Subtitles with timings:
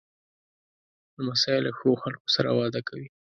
[1.23, 3.07] لمسی له ښو خلکو سره وده کوي.